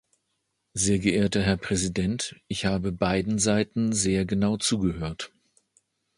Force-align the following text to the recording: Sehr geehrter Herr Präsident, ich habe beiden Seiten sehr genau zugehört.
Sehr 0.73 0.97
geehrter 0.97 1.43
Herr 1.43 1.57
Präsident, 1.57 2.35
ich 2.47 2.65
habe 2.65 2.91
beiden 2.91 3.37
Seiten 3.37 3.93
sehr 3.93 4.25
genau 4.25 4.57
zugehört. 4.57 5.31